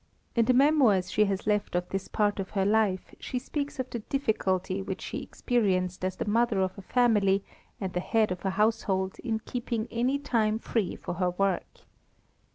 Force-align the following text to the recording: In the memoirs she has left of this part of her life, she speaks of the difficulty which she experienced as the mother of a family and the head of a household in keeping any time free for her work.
In 0.35 0.45
the 0.45 0.53
memoirs 0.55 1.11
she 1.11 1.25
has 1.25 1.45
left 1.45 1.75
of 1.75 1.87
this 1.89 2.07
part 2.07 2.39
of 2.39 2.49
her 2.57 2.65
life, 2.65 3.13
she 3.19 3.37
speaks 3.37 3.77
of 3.77 3.87
the 3.91 3.99
difficulty 3.99 4.81
which 4.81 4.99
she 4.99 5.21
experienced 5.21 6.03
as 6.03 6.15
the 6.15 6.25
mother 6.27 6.59
of 6.61 6.75
a 6.75 6.81
family 6.81 7.43
and 7.79 7.93
the 7.93 7.99
head 7.99 8.31
of 8.31 8.43
a 8.43 8.49
household 8.49 9.19
in 9.19 9.41
keeping 9.41 9.87
any 9.91 10.17
time 10.17 10.57
free 10.57 10.95
for 10.95 11.13
her 11.21 11.29
work. 11.29 11.81